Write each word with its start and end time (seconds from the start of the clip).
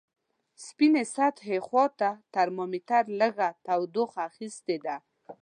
سپینې 0.65 1.03
سطحې 1.15 1.57
خواته 1.67 2.09
ترمامتر 2.35 3.03
لږه 3.19 3.49
تودوخه 3.65 4.19
اخستې 4.29 4.77
ده. 4.85 4.95